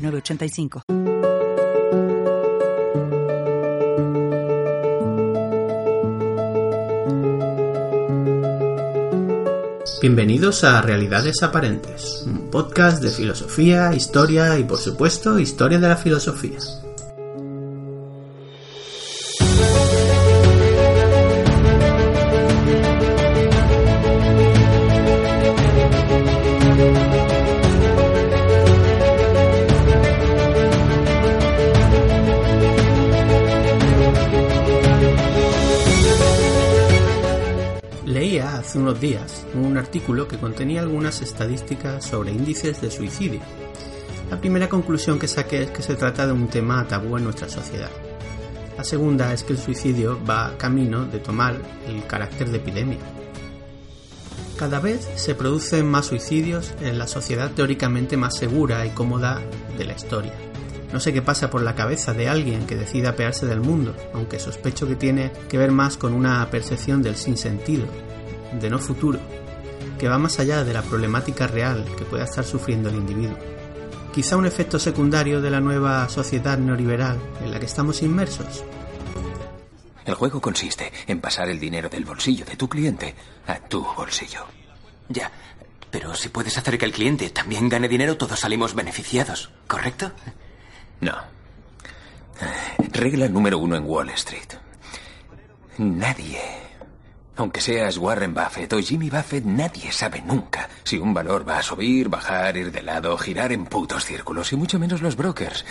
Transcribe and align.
985. 0.00 0.82
Bienvenidos 10.00 10.64
a 10.64 10.80
Realidades 10.80 11.42
Aparentes, 11.42 12.24
un 12.26 12.50
podcast 12.50 13.02
de 13.02 13.10
filosofía, 13.10 13.94
historia 13.94 14.58
y 14.58 14.64
por 14.64 14.78
supuesto 14.78 15.38
historia 15.38 15.78
de 15.78 15.88
la 15.88 15.96
filosofía. 15.96 16.58
Que 40.30 40.38
contenía 40.38 40.80
algunas 40.80 41.20
estadísticas 41.22 42.04
sobre 42.04 42.30
índices 42.30 42.80
de 42.80 42.90
suicidio. 42.90 43.40
La 44.30 44.40
primera 44.40 44.68
conclusión 44.68 45.18
que 45.18 45.26
saqué 45.26 45.64
es 45.64 45.70
que 45.72 45.82
se 45.82 45.96
trata 45.96 46.24
de 46.24 46.32
un 46.32 46.46
tema 46.46 46.86
tabú 46.86 47.16
en 47.16 47.24
nuestra 47.24 47.48
sociedad. 47.48 47.90
La 48.78 48.84
segunda 48.84 49.32
es 49.32 49.42
que 49.42 49.54
el 49.54 49.58
suicidio 49.58 50.24
va 50.24 50.56
camino 50.56 51.04
de 51.04 51.18
tomar 51.18 51.56
el 51.88 52.06
carácter 52.06 52.48
de 52.48 52.58
epidemia. 52.58 52.98
Cada 54.56 54.78
vez 54.78 55.08
se 55.16 55.34
producen 55.34 55.90
más 55.90 56.06
suicidios 56.06 56.74
en 56.80 56.96
la 56.96 57.08
sociedad 57.08 57.50
teóricamente 57.50 58.16
más 58.16 58.36
segura 58.36 58.86
y 58.86 58.90
cómoda 58.90 59.40
de 59.76 59.84
la 59.84 59.94
historia. 59.94 60.32
No 60.92 61.00
sé 61.00 61.12
qué 61.12 61.22
pasa 61.22 61.50
por 61.50 61.62
la 61.62 61.74
cabeza 61.74 62.12
de 62.12 62.28
alguien 62.28 62.66
que 62.66 62.76
decida 62.76 63.10
apearse 63.10 63.46
del 63.46 63.60
mundo, 63.60 63.96
aunque 64.14 64.38
sospecho 64.38 64.86
que 64.86 64.96
tiene 64.96 65.32
que 65.48 65.58
ver 65.58 65.72
más 65.72 65.96
con 65.96 66.12
una 66.12 66.48
percepción 66.50 67.02
del 67.02 67.16
sinsentido, 67.16 67.86
de 68.60 68.70
no 68.70 68.78
futuro, 68.78 69.18
que 70.00 70.08
va 70.08 70.16
más 70.16 70.38
allá 70.40 70.64
de 70.64 70.72
la 70.72 70.80
problemática 70.80 71.46
real 71.46 71.84
que 71.98 72.06
pueda 72.06 72.24
estar 72.24 72.42
sufriendo 72.42 72.88
el 72.88 72.96
individuo. 72.96 73.36
Quizá 74.14 74.38
un 74.38 74.46
efecto 74.46 74.78
secundario 74.78 75.42
de 75.42 75.50
la 75.50 75.60
nueva 75.60 76.08
sociedad 76.08 76.56
neoliberal 76.56 77.20
en 77.44 77.50
la 77.50 77.60
que 77.60 77.66
estamos 77.66 78.02
inmersos. 78.02 78.64
El 80.06 80.14
juego 80.14 80.40
consiste 80.40 80.90
en 81.06 81.20
pasar 81.20 81.50
el 81.50 81.60
dinero 81.60 81.90
del 81.90 82.06
bolsillo 82.06 82.46
de 82.46 82.56
tu 82.56 82.66
cliente 82.66 83.14
a 83.46 83.60
tu 83.60 83.84
bolsillo. 83.94 84.46
Ya, 85.10 85.30
pero 85.90 86.14
si 86.14 86.30
puedes 86.30 86.56
hacer 86.56 86.78
que 86.78 86.86
el 86.86 86.92
cliente 86.92 87.28
también 87.28 87.68
gane 87.68 87.86
dinero, 87.86 88.16
todos 88.16 88.40
salimos 88.40 88.74
beneficiados, 88.74 89.50
¿correcto? 89.66 90.12
No. 91.00 91.14
Regla 92.90 93.28
número 93.28 93.58
uno 93.58 93.76
en 93.76 93.84
Wall 93.84 94.08
Street. 94.10 94.54
Nadie 95.76 96.69
aunque 97.40 97.60
seas 97.60 97.96
Warren 97.96 98.34
Buffett 98.34 98.72
o 98.72 98.80
Jimmy 98.80 99.08
Buffett, 99.10 99.44
nadie 99.44 99.90
sabe 99.92 100.22
nunca 100.22 100.68
si 100.84 100.98
un 100.98 101.14
valor 101.14 101.48
va 101.48 101.58
a 101.58 101.62
subir, 101.62 102.08
bajar, 102.08 102.56
ir 102.56 102.70
de 102.70 102.82
lado, 102.82 103.16
girar 103.16 103.52
en 103.52 103.64
putos 103.64 104.04
círculos, 104.04 104.52
y 104.52 104.56
mucho 104.56 104.78
menos 104.78 105.02
los 105.02 105.16
brokers. 105.16 105.64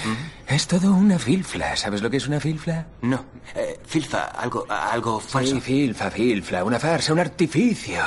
Es 0.47 0.67
todo 0.67 0.93
una 0.93 1.19
filfla. 1.19 1.75
¿Sabes 1.75 2.01
lo 2.01 2.09
que 2.09 2.17
es 2.17 2.27
una 2.27 2.39
filfla? 2.39 2.87
No. 3.01 3.23
Eh, 3.55 3.79
filfa, 3.85 4.25
algo, 4.25 4.65
algo 4.69 5.19
falso. 5.19 5.55
Sí, 5.55 5.61
filfa, 5.61 6.09
filfla, 6.09 6.63
una 6.63 6.79
farsa, 6.79 7.13
un 7.13 7.19
artificio. 7.19 8.01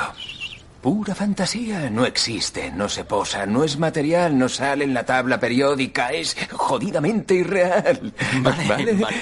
Pura 0.81 1.15
fantasía. 1.15 1.89
No 1.89 2.05
existe, 2.05 2.69
no 2.71 2.89
se 2.89 3.05
posa, 3.05 3.45
no 3.45 3.63
es 3.63 3.77
material, 3.77 4.37
no 4.37 4.49
sale 4.49 4.83
en 4.83 4.93
la 4.93 5.05
tabla 5.05 5.39
periódica, 5.39 6.11
es 6.11 6.35
jodidamente 6.51 7.35
irreal. 7.35 8.13
Vale, 8.41 8.67
vale. 8.67 8.93
vale. 8.93 9.17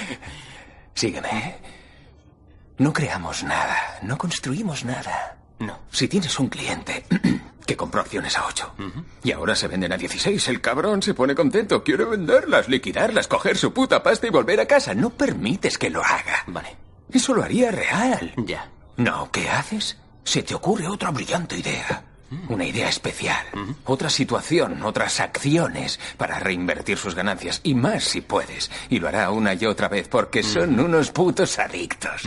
Sígueme. 0.94 1.56
No 2.82 2.92
creamos 2.92 3.44
nada, 3.44 4.00
no 4.02 4.18
construimos 4.18 4.84
nada. 4.84 5.36
No. 5.60 5.78
Si 5.92 6.08
tienes 6.08 6.36
un 6.40 6.48
cliente 6.48 7.06
que 7.64 7.76
compró 7.76 8.00
acciones 8.00 8.36
a 8.36 8.44
8 8.44 8.74
y 9.22 9.30
ahora 9.30 9.54
se 9.54 9.68
venden 9.68 9.92
a 9.92 9.96
16, 9.96 10.48
el 10.48 10.60
cabrón 10.60 11.00
se 11.00 11.14
pone 11.14 11.36
contento, 11.36 11.84
quiere 11.84 12.04
venderlas, 12.04 12.68
liquidarlas, 12.68 13.28
coger 13.28 13.56
su 13.56 13.72
puta 13.72 14.02
pasta 14.02 14.26
y 14.26 14.30
volver 14.30 14.58
a 14.58 14.66
casa. 14.66 14.94
No 14.94 15.10
permites 15.10 15.78
que 15.78 15.90
lo 15.90 16.02
haga. 16.02 16.42
Vale. 16.48 16.76
Eso 17.08 17.32
lo 17.34 17.44
haría 17.44 17.70
real. 17.70 18.34
Ya. 18.36 18.68
No, 18.96 19.30
¿qué 19.30 19.48
haces? 19.48 19.96
Se 20.24 20.42
te 20.42 20.56
ocurre 20.56 20.88
otra 20.88 21.12
brillante 21.12 21.56
idea. 21.56 22.02
Mm. 22.30 22.52
Una 22.52 22.64
idea 22.64 22.88
especial. 22.88 23.46
Otra 23.84 24.10
situación, 24.10 24.82
otras 24.82 25.20
acciones 25.20 26.00
para 26.16 26.40
reinvertir 26.40 26.98
sus 26.98 27.14
ganancias. 27.14 27.60
Y 27.62 27.76
más 27.76 28.02
si 28.02 28.22
puedes. 28.22 28.72
Y 28.90 28.98
lo 28.98 29.06
hará 29.06 29.30
una 29.30 29.54
y 29.54 29.66
otra 29.66 29.86
vez 29.86 30.08
porque 30.08 30.42
son 30.42 30.80
unos 30.80 31.12
putos 31.12 31.60
adictos. 31.60 32.22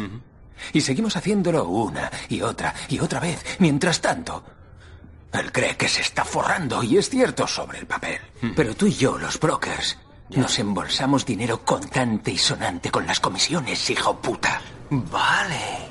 Y 0.73 0.81
seguimos 0.81 1.15
haciéndolo 1.15 1.67
una 1.67 2.11
y 2.29 2.41
otra 2.41 2.73
y 2.89 2.99
otra 2.99 3.19
vez. 3.19 3.43
Mientras 3.59 4.01
tanto, 4.01 4.43
él 5.33 5.51
cree 5.51 5.75
que 5.75 5.87
se 5.87 6.01
está 6.01 6.23
forrando 6.23 6.83
y 6.83 6.97
es 6.97 7.09
cierto 7.09 7.47
sobre 7.47 7.79
el 7.79 7.87
papel. 7.87 8.19
Hmm. 8.41 8.51
Pero 8.55 8.75
tú 8.75 8.87
y 8.87 8.93
yo, 8.93 9.17
los 9.17 9.39
brokers, 9.39 9.97
nos 10.29 10.57
embolsamos 10.59 11.25
dinero 11.25 11.63
contante 11.63 12.31
y 12.31 12.37
sonante 12.37 12.89
con 12.89 13.05
las 13.05 13.19
comisiones, 13.19 13.89
hijo 13.89 14.19
puta. 14.21 14.61
Vale. 14.89 15.89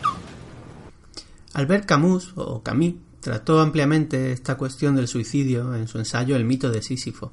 Albert 1.54 1.86
Camus, 1.86 2.32
o 2.36 2.62
Camus, 2.62 2.94
trató 3.20 3.60
ampliamente 3.60 4.32
esta 4.32 4.56
cuestión 4.56 4.96
del 4.96 5.08
suicidio 5.08 5.75
en 5.75 5.88
su 5.88 5.98
ensayo 5.98 6.36
El 6.36 6.44
mito 6.44 6.70
de 6.70 6.82
Sísifo, 6.82 7.32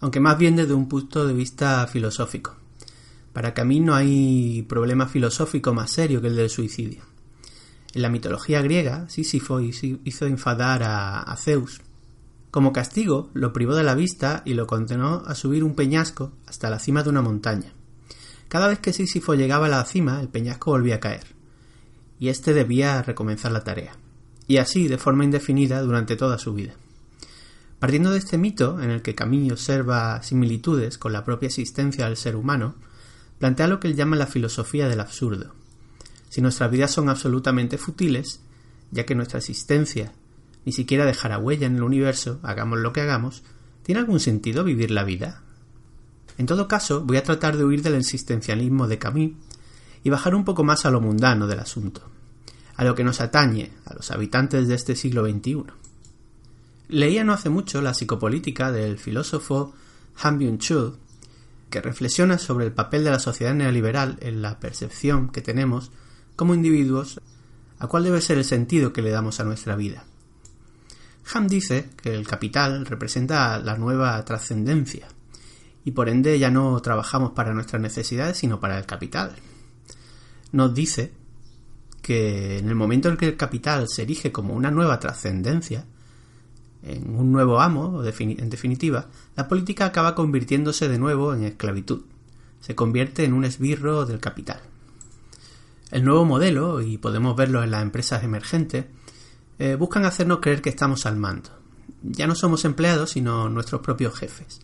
aunque 0.00 0.20
más 0.20 0.38
bien 0.38 0.56
desde 0.56 0.74
un 0.74 0.88
punto 0.88 1.26
de 1.26 1.34
vista 1.34 1.86
filosófico. 1.86 2.56
Para 3.36 3.52
Camus 3.52 3.82
no 3.82 3.94
hay 3.94 4.62
problema 4.66 5.06
filosófico 5.06 5.74
más 5.74 5.90
serio 5.90 6.22
que 6.22 6.28
el 6.28 6.36
del 6.36 6.48
suicidio. 6.48 7.02
En 7.92 8.00
la 8.00 8.08
mitología 8.08 8.62
griega, 8.62 9.10
Sísifo 9.10 9.60
hizo 9.60 10.24
enfadar 10.24 10.82
a, 10.82 11.36
Zeus. 11.36 11.82
Como 12.50 12.72
castigo, 12.72 13.28
lo 13.34 13.52
privó 13.52 13.74
de 13.74 13.84
la 13.84 13.94
vista 13.94 14.40
y 14.46 14.54
lo 14.54 14.66
condenó 14.66 15.22
a 15.26 15.34
subir 15.34 15.64
un 15.64 15.74
peñasco 15.74 16.32
hasta 16.46 16.70
la 16.70 16.78
cima 16.78 17.02
de 17.02 17.10
una 17.10 17.20
montaña. 17.20 17.74
Cada 18.48 18.68
vez 18.68 18.78
que 18.78 18.94
Sísifo 18.94 19.34
llegaba 19.34 19.66
a 19.66 19.68
la 19.68 19.84
cima, 19.84 20.18
el 20.22 20.28
peñasco 20.28 20.70
volvía 20.70 20.94
a 20.94 21.00
caer, 21.00 21.26
y 22.18 22.30
éste 22.30 22.54
debía 22.54 23.02
recomenzar 23.02 23.52
la 23.52 23.64
tarea, 23.64 23.98
y 24.48 24.56
así 24.56 24.88
de 24.88 24.96
forma 24.96 25.24
indefinida 25.24 25.82
durante 25.82 26.16
toda 26.16 26.38
su 26.38 26.54
vida. 26.54 26.72
Partiendo 27.80 28.12
de 28.12 28.18
este 28.18 28.38
mito, 28.38 28.80
en 28.80 28.88
el 28.88 29.02
que 29.02 29.14
Camus 29.14 29.52
observa 29.52 30.22
similitudes 30.22 30.96
con 30.96 31.12
la 31.12 31.22
propia 31.22 31.48
existencia 31.48 32.06
del 32.06 32.16
ser 32.16 32.34
humano, 32.34 32.76
plantea 33.38 33.68
lo 33.68 33.80
que 33.80 33.88
él 33.88 33.96
llama 33.96 34.16
la 34.16 34.26
filosofía 34.26 34.88
del 34.88 35.00
absurdo. 35.00 35.54
Si 36.28 36.40
nuestras 36.40 36.70
vidas 36.70 36.90
son 36.90 37.08
absolutamente 37.08 37.78
futiles, 37.78 38.40
ya 38.90 39.04
que 39.04 39.14
nuestra 39.14 39.38
existencia 39.38 40.12
ni 40.64 40.72
siquiera 40.72 41.06
dejará 41.06 41.38
huella 41.38 41.66
en 41.66 41.76
el 41.76 41.82
universo, 41.82 42.40
hagamos 42.42 42.80
lo 42.80 42.92
que 42.92 43.00
hagamos, 43.00 43.44
¿tiene 43.82 44.00
algún 44.00 44.18
sentido 44.18 44.64
vivir 44.64 44.90
la 44.90 45.04
vida? 45.04 45.42
En 46.38 46.46
todo 46.46 46.68
caso, 46.68 47.02
voy 47.02 47.16
a 47.16 47.22
tratar 47.22 47.56
de 47.56 47.64
huir 47.64 47.82
del 47.82 47.94
existencialismo 47.94 48.88
de 48.88 48.98
Camus 48.98 49.32
y 50.02 50.10
bajar 50.10 50.34
un 50.34 50.44
poco 50.44 50.64
más 50.64 50.84
a 50.84 50.90
lo 50.90 51.00
mundano 51.00 51.46
del 51.46 51.60
asunto, 51.60 52.02
a 52.74 52.84
lo 52.84 52.94
que 52.94 53.04
nos 53.04 53.20
atañe 53.20 53.72
a 53.84 53.94
los 53.94 54.10
habitantes 54.10 54.68
de 54.68 54.74
este 54.74 54.96
siglo 54.96 55.24
XXI. 55.24 55.64
Leía 56.88 57.24
no 57.24 57.32
hace 57.32 57.48
mucho 57.48 57.80
la 57.80 57.94
psicopolítica 57.94 58.70
del 58.70 58.98
filósofo 58.98 59.72
Han 60.22 60.38
Byung-chul 60.38 60.96
que 61.70 61.80
reflexiona 61.80 62.38
sobre 62.38 62.66
el 62.66 62.72
papel 62.72 63.04
de 63.04 63.10
la 63.10 63.18
sociedad 63.18 63.54
neoliberal 63.54 64.18
en 64.20 64.42
la 64.42 64.60
percepción 64.60 65.30
que 65.30 65.42
tenemos 65.42 65.90
como 66.36 66.54
individuos 66.54 67.20
a 67.78 67.86
cuál 67.86 68.04
debe 68.04 68.20
ser 68.20 68.38
el 68.38 68.44
sentido 68.44 68.92
que 68.92 69.02
le 69.02 69.10
damos 69.10 69.40
a 69.40 69.44
nuestra 69.44 69.76
vida. 69.76 70.04
Ham 71.32 71.48
dice 71.48 71.90
que 72.00 72.14
el 72.14 72.26
capital 72.26 72.86
representa 72.86 73.58
la 73.58 73.76
nueva 73.76 74.24
trascendencia 74.24 75.08
y 75.84 75.90
por 75.90 76.08
ende 76.08 76.38
ya 76.38 76.50
no 76.50 76.80
trabajamos 76.80 77.32
para 77.32 77.52
nuestras 77.52 77.82
necesidades 77.82 78.38
sino 78.38 78.60
para 78.60 78.78
el 78.78 78.86
capital. 78.86 79.34
Nos 80.52 80.72
dice 80.72 81.12
que 82.00 82.58
en 82.58 82.68
el 82.68 82.76
momento 82.76 83.08
en 83.08 83.16
que 83.16 83.26
el 83.26 83.36
capital 83.36 83.88
se 83.88 84.02
erige 84.02 84.30
como 84.30 84.54
una 84.54 84.70
nueva 84.70 85.00
trascendencia, 85.00 85.84
en 86.86 87.16
un 87.16 87.32
nuevo 87.32 87.60
amo, 87.60 88.02
en 88.04 88.50
definitiva, 88.50 89.06
la 89.34 89.48
política 89.48 89.86
acaba 89.86 90.14
convirtiéndose 90.14 90.88
de 90.88 90.98
nuevo 90.98 91.34
en 91.34 91.42
esclavitud. 91.42 92.02
Se 92.60 92.74
convierte 92.74 93.24
en 93.24 93.32
un 93.32 93.44
esbirro 93.44 94.06
del 94.06 94.20
capital. 94.20 94.60
El 95.90 96.04
nuevo 96.04 96.24
modelo, 96.24 96.80
y 96.80 96.98
podemos 96.98 97.36
verlo 97.36 97.62
en 97.62 97.70
las 97.70 97.82
empresas 97.82 98.22
emergentes, 98.24 98.86
eh, 99.58 99.74
buscan 99.74 100.04
hacernos 100.04 100.38
creer 100.40 100.62
que 100.62 100.70
estamos 100.70 101.06
al 101.06 101.16
mando. 101.16 101.50
Ya 102.02 102.26
no 102.26 102.34
somos 102.34 102.64
empleados, 102.64 103.10
sino 103.10 103.48
nuestros 103.48 103.80
propios 103.80 104.14
jefes. 104.14 104.60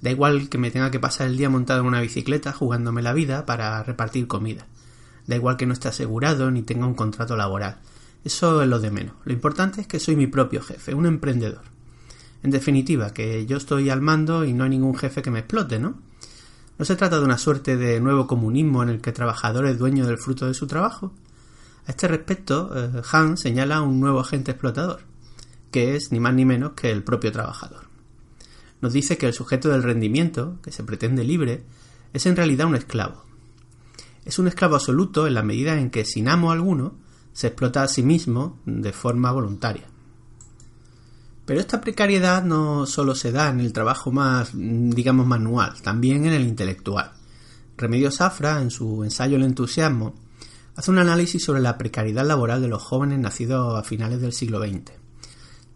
Da 0.00 0.10
igual 0.10 0.48
que 0.48 0.58
me 0.58 0.70
tenga 0.70 0.90
que 0.90 1.00
pasar 1.00 1.28
el 1.28 1.36
día 1.36 1.48
montado 1.48 1.80
en 1.80 1.86
una 1.86 2.00
bicicleta 2.00 2.52
jugándome 2.52 3.00
la 3.00 3.14
vida 3.14 3.46
para 3.46 3.82
repartir 3.82 4.26
comida. 4.26 4.66
Da 5.26 5.36
igual 5.36 5.56
que 5.56 5.66
no 5.66 5.72
esté 5.72 5.88
asegurado 5.88 6.50
ni 6.50 6.62
tenga 6.62 6.86
un 6.86 6.94
contrato 6.94 7.36
laboral. 7.36 7.78
Eso 8.24 8.62
es 8.62 8.68
lo 8.68 8.80
de 8.80 8.90
menos. 8.90 9.14
Lo 9.24 9.32
importante 9.34 9.82
es 9.82 9.86
que 9.86 10.00
soy 10.00 10.16
mi 10.16 10.26
propio 10.26 10.62
jefe, 10.62 10.94
un 10.94 11.06
emprendedor. 11.06 11.62
En 12.42 12.50
definitiva, 12.50 13.12
que 13.12 13.44
yo 13.46 13.58
estoy 13.58 13.90
al 13.90 14.00
mando 14.00 14.44
y 14.44 14.52
no 14.52 14.64
hay 14.64 14.70
ningún 14.70 14.96
jefe 14.96 15.22
que 15.22 15.30
me 15.30 15.40
explote, 15.40 15.78
¿no? 15.78 15.98
¿No 16.78 16.84
se 16.84 16.96
trata 16.96 17.18
de 17.18 17.24
una 17.24 17.38
suerte 17.38 17.76
de 17.76 18.00
nuevo 18.00 18.26
comunismo 18.26 18.82
en 18.82 18.88
el 18.88 19.00
que 19.00 19.10
el 19.10 19.16
trabajador 19.16 19.66
es 19.66 19.78
dueño 19.78 20.06
del 20.06 20.18
fruto 20.18 20.46
de 20.46 20.54
su 20.54 20.66
trabajo? 20.66 21.12
A 21.86 21.90
este 21.90 22.08
respecto, 22.08 22.72
eh, 22.74 23.02
Han 23.12 23.36
señala 23.36 23.82
un 23.82 24.00
nuevo 24.00 24.20
agente 24.20 24.52
explotador, 24.52 25.02
que 25.70 25.94
es 25.94 26.10
ni 26.10 26.18
más 26.18 26.34
ni 26.34 26.44
menos 26.44 26.72
que 26.72 26.90
el 26.90 27.04
propio 27.04 27.30
trabajador. 27.30 27.84
Nos 28.80 28.92
dice 28.92 29.18
que 29.18 29.26
el 29.26 29.34
sujeto 29.34 29.68
del 29.68 29.82
rendimiento, 29.82 30.58
que 30.62 30.72
se 30.72 30.82
pretende 30.82 31.24
libre, 31.24 31.62
es 32.12 32.26
en 32.26 32.36
realidad 32.36 32.66
un 32.66 32.74
esclavo. 32.74 33.24
Es 34.24 34.38
un 34.38 34.48
esclavo 34.48 34.76
absoluto 34.76 35.26
en 35.26 35.34
la 35.34 35.42
medida 35.42 35.78
en 35.78 35.90
que 35.90 36.04
sin 36.04 36.28
amo 36.28 36.50
alguno 36.50 36.94
se 37.34 37.48
explota 37.48 37.82
a 37.82 37.88
sí 37.88 38.02
mismo 38.02 38.60
de 38.64 38.92
forma 38.92 39.30
voluntaria. 39.32 39.84
Pero 41.44 41.60
esta 41.60 41.80
precariedad 41.80 42.42
no 42.42 42.86
solo 42.86 43.14
se 43.14 43.32
da 43.32 43.50
en 43.50 43.60
el 43.60 43.74
trabajo 43.74 44.10
más, 44.10 44.52
digamos, 44.54 45.26
manual, 45.26 45.74
también 45.82 46.24
en 46.24 46.32
el 46.32 46.46
intelectual. 46.46 47.12
Remedios 47.76 48.14
Safra, 48.14 48.62
en 48.62 48.70
su 48.70 49.04
ensayo 49.04 49.36
El 49.36 49.42
entusiasmo, 49.42 50.14
hace 50.76 50.90
un 50.90 50.98
análisis 50.98 51.44
sobre 51.44 51.60
la 51.60 51.76
precariedad 51.76 52.24
laboral 52.24 52.62
de 52.62 52.68
los 52.68 52.82
jóvenes 52.82 53.18
nacidos 53.18 53.78
a 53.78 53.82
finales 53.82 54.20
del 54.20 54.32
siglo 54.32 54.60
XX. 54.60 54.92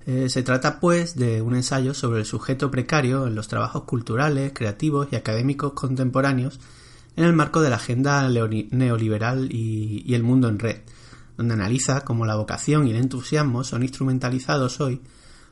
Eh, 0.07 0.31
se 0.31 0.43
trata, 0.43 0.81
pues, 0.81 1.17
de 1.17 1.43
un 1.43 1.55
ensayo 1.55 1.93
sobre 1.93 2.21
el 2.21 2.25
sujeto 2.25 2.71
precario 2.71 3.27
en 3.27 3.35
los 3.35 3.49
trabajos 3.49 3.83
culturales, 3.83 4.53
creativos 4.55 5.09
y 5.11 5.17
académicos 5.17 5.75
contemporáneos 5.75 6.61
en 7.17 7.25
el 7.25 7.35
marco 7.35 7.61
de 7.61 7.69
la 7.69 7.77
agenda 7.77 8.27
neoliberal 8.29 9.49
y 9.53 10.15
el 10.15 10.23
mundo 10.23 10.49
en 10.49 10.61
red, 10.61 10.79
donde 11.39 11.55
analiza 11.55 12.03
cómo 12.03 12.27
la 12.27 12.35
vocación 12.35 12.87
y 12.87 12.91
el 12.91 12.97
entusiasmo 12.97 13.65
son 13.65 13.83
instrumentalizados 13.85 14.81
hoy 14.81 15.01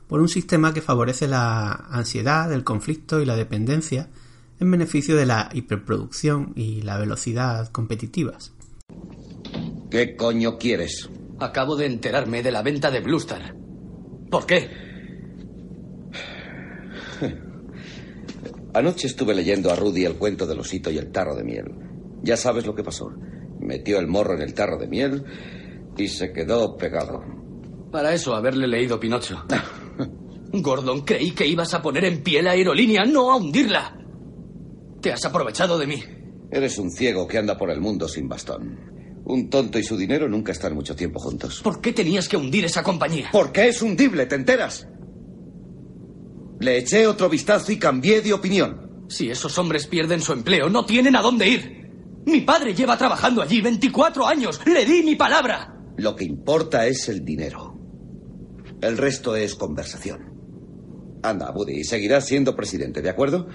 por 0.07 0.19
un 0.19 0.27
sistema 0.27 0.73
que 0.73 0.81
favorece 0.81 1.27
la 1.27 1.71
ansiedad, 1.71 2.51
el 2.51 2.65
conflicto 2.65 3.21
y 3.21 3.25
la 3.25 3.37
dependencia 3.37 4.09
en 4.59 4.69
beneficio 4.69 5.15
de 5.15 5.25
la 5.25 5.49
hiperproducción 5.53 6.51
y 6.55 6.81
la 6.81 6.97
velocidad 6.97 7.69
competitivas. 7.69 8.53
¿Qué 9.89 10.17
coño 10.17 10.57
quieres? 10.57 11.09
Acabo 11.39 11.77
de 11.77 11.85
enterarme 11.85 12.43
de 12.43 12.51
la 12.51 12.63
venta 12.63 12.91
de 12.91 12.99
Bluestar. 12.99 13.55
¿Por 14.29 14.45
qué? 14.45 14.69
Anoche 18.73 19.07
estuve 19.07 19.33
leyendo 19.33 19.71
a 19.71 19.75
Rudy 19.75 20.03
el 20.03 20.15
cuento 20.15 20.45
del 20.45 20.59
osito 20.59 20.91
y 20.91 20.97
el 20.97 21.11
tarro 21.11 21.33
de 21.35 21.45
miel. 21.45 21.73
Ya 22.23 22.35
sabes 22.35 22.65
lo 22.65 22.75
que 22.75 22.83
pasó. 22.83 23.13
Metió 23.61 23.99
el 23.99 24.07
morro 24.07 24.33
en 24.33 24.41
el 24.41 24.53
tarro 24.53 24.77
de 24.77 24.87
miel 24.87 25.23
y 25.97 26.07
se 26.07 26.31
quedó 26.31 26.75
pegado. 26.77 27.23
Para 27.91 28.13
eso 28.13 28.35
haberle 28.35 28.67
leído 28.67 28.99
Pinocho. 28.99 29.45
Gordon, 30.53 31.01
creí 31.01 31.31
que 31.31 31.45
ibas 31.45 31.73
a 31.73 31.81
poner 31.81 32.05
en 32.05 32.23
pie 32.23 32.41
la 32.41 32.51
aerolínea, 32.51 33.05
no 33.05 33.31
a 33.31 33.37
hundirla. 33.37 33.97
Te 35.01 35.11
has 35.11 35.25
aprovechado 35.25 35.77
de 35.77 35.87
mí. 35.87 36.03
Eres 36.51 36.77
un 36.77 36.91
ciego 36.91 37.27
que 37.27 37.37
anda 37.37 37.57
por 37.57 37.69
el 37.69 37.81
mundo 37.81 38.07
sin 38.07 38.27
bastón. 38.27 39.23
Un 39.25 39.49
tonto 39.49 39.77
y 39.77 39.83
su 39.83 39.97
dinero 39.97 40.29
nunca 40.29 40.53
están 40.53 40.73
mucho 40.73 40.95
tiempo 40.95 41.19
juntos. 41.19 41.61
¿Por 41.61 41.81
qué 41.81 41.91
tenías 41.91 42.29
que 42.29 42.37
hundir 42.37 42.63
esa 42.63 42.81
compañía? 42.81 43.29
Porque 43.31 43.67
es 43.67 43.81
hundible, 43.81 44.25
¿te 44.25 44.35
enteras? 44.35 44.87
Le 46.59 46.77
eché 46.77 47.05
otro 47.05 47.29
vistazo 47.29 47.71
y 47.71 47.77
cambié 47.77 48.21
de 48.21 48.33
opinión. 48.33 49.05
Si 49.09 49.29
esos 49.29 49.57
hombres 49.57 49.87
pierden 49.87 50.21
su 50.21 50.33
empleo, 50.33 50.69
no 50.69 50.85
tienen 50.85 51.15
a 51.15 51.21
dónde 51.21 51.47
ir. 51.47 51.77
Mi 52.25 52.41
padre 52.41 52.73
lleva 52.73 52.97
trabajando 52.97 53.41
allí 53.41 53.61
24 53.61 54.25
años. 54.25 54.61
Le 54.65 54.85
di 54.85 55.03
mi 55.03 55.15
palabra. 55.15 55.76
Lo 55.97 56.15
que 56.15 56.23
importa 56.23 56.85
es 56.87 57.09
el 57.09 57.25
dinero. 57.25 57.77
El 58.81 58.97
resto 58.97 59.35
es 59.35 59.55
conversación. 59.55 60.37
Anda, 61.23 61.51
Buddy, 61.51 61.83
seguirás 61.83 62.25
siendo 62.25 62.55
presidente, 62.55 63.01
¿de 63.01 63.09
acuerdo? 63.09 63.47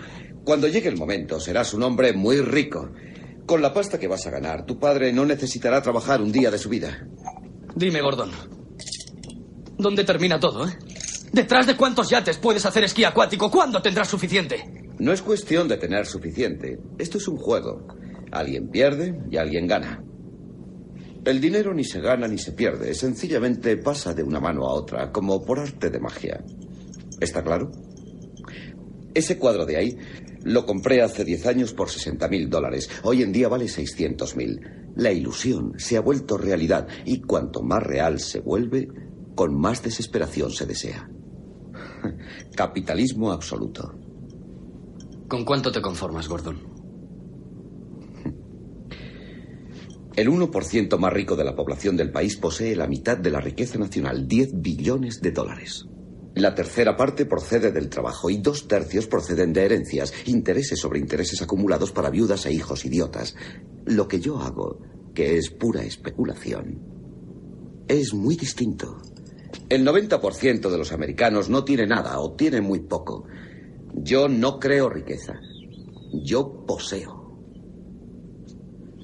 Cuando 0.44 0.66
llegue 0.66 0.88
el 0.88 0.96
momento, 0.96 1.38
serás 1.38 1.72
un 1.72 1.84
hombre 1.84 2.12
muy 2.12 2.40
rico. 2.40 2.90
Con 3.46 3.62
la 3.62 3.72
pasta 3.72 3.98
que 3.98 4.08
vas 4.08 4.26
a 4.26 4.30
ganar, 4.30 4.66
tu 4.66 4.78
padre 4.78 5.12
no 5.12 5.24
necesitará 5.24 5.80
trabajar 5.80 6.20
un 6.20 6.32
día 6.32 6.50
de 6.50 6.58
su 6.58 6.68
vida. 6.68 7.06
Dime, 7.76 8.00
Gordon. 8.00 8.30
¿Dónde 9.78 10.04
termina 10.04 10.40
todo, 10.40 10.66
eh? 10.66 10.72
¿Detrás 11.32 11.66
de 11.66 11.76
cuántos 11.76 12.10
yates 12.10 12.38
puedes 12.38 12.66
hacer 12.66 12.84
esquí 12.84 13.04
acuático? 13.04 13.50
¿Cuándo 13.50 13.80
tendrás 13.80 14.08
suficiente? 14.08 14.64
No 14.98 15.12
es 15.12 15.22
cuestión 15.22 15.66
de 15.68 15.78
tener 15.78 16.06
suficiente. 16.06 16.78
Esto 16.98 17.18
es 17.18 17.26
un 17.26 17.36
juego. 17.36 17.86
Alguien 18.32 18.68
pierde 18.68 19.18
y 19.30 19.36
alguien 19.36 19.66
gana. 19.66 20.02
El 21.24 21.40
dinero 21.40 21.72
ni 21.72 21.84
se 21.84 22.00
gana 22.00 22.26
ni 22.26 22.36
se 22.36 22.50
pierde, 22.50 22.94
sencillamente 22.94 23.76
pasa 23.76 24.12
de 24.12 24.24
una 24.24 24.40
mano 24.40 24.66
a 24.66 24.74
otra, 24.74 25.12
como 25.12 25.44
por 25.44 25.60
arte 25.60 25.88
de 25.88 26.00
magia. 26.00 26.42
¿Está 27.20 27.44
claro? 27.44 27.70
Ese 29.14 29.38
cuadro 29.38 29.64
de 29.64 29.76
ahí 29.76 29.96
lo 30.42 30.66
compré 30.66 31.00
hace 31.00 31.24
10 31.24 31.46
años 31.46 31.72
por 31.74 31.90
60 31.90 32.26
mil 32.28 32.50
dólares. 32.50 32.90
Hoy 33.04 33.22
en 33.22 33.30
día 33.30 33.48
vale 33.48 33.68
600 33.68 34.34
mil. 34.36 34.60
La 34.96 35.12
ilusión 35.12 35.74
se 35.76 35.96
ha 35.96 36.00
vuelto 36.00 36.36
realidad 36.36 36.88
y 37.04 37.20
cuanto 37.20 37.62
más 37.62 37.84
real 37.84 38.18
se 38.18 38.40
vuelve, 38.40 38.88
con 39.36 39.54
más 39.54 39.80
desesperación 39.80 40.50
se 40.50 40.66
desea. 40.66 41.08
Capitalismo 42.56 43.30
absoluto. 43.30 43.94
¿Con 45.28 45.44
cuánto 45.44 45.70
te 45.70 45.80
conformas, 45.80 46.26
Gordon? 46.26 46.71
El 50.14 50.28
1% 50.28 50.98
más 50.98 51.12
rico 51.12 51.36
de 51.36 51.44
la 51.44 51.56
población 51.56 51.96
del 51.96 52.12
país 52.12 52.36
posee 52.36 52.76
la 52.76 52.86
mitad 52.86 53.16
de 53.16 53.30
la 53.30 53.40
riqueza 53.40 53.78
nacional, 53.78 54.28
10 54.28 54.60
billones 54.60 55.22
de 55.22 55.30
dólares. 55.30 55.86
La 56.34 56.54
tercera 56.54 56.96
parte 56.96 57.24
procede 57.24 57.72
del 57.72 57.88
trabajo 57.88 58.28
y 58.28 58.36
dos 58.36 58.68
tercios 58.68 59.06
proceden 59.06 59.52
de 59.52 59.64
herencias, 59.64 60.12
intereses 60.26 60.78
sobre 60.78 60.98
intereses 60.98 61.40
acumulados 61.40 61.92
para 61.92 62.10
viudas 62.10 62.44
e 62.44 62.52
hijos 62.52 62.84
idiotas. 62.84 63.34
Lo 63.86 64.06
que 64.06 64.20
yo 64.20 64.38
hago, 64.38 64.80
que 65.14 65.38
es 65.38 65.50
pura 65.50 65.82
especulación, 65.82 66.80
es 67.88 68.12
muy 68.12 68.36
distinto. 68.36 69.00
El 69.68 69.86
90% 69.86 70.70
de 70.70 70.78
los 70.78 70.92
americanos 70.92 71.48
no 71.48 71.64
tiene 71.64 71.86
nada 71.86 72.18
o 72.20 72.32
tiene 72.32 72.60
muy 72.60 72.80
poco. 72.80 73.26
Yo 73.94 74.28
no 74.28 74.58
creo 74.58 74.90
riqueza. 74.90 75.34
Yo 76.24 76.64
poseo. 76.66 77.21